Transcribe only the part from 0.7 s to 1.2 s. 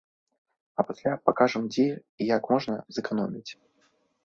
А пасля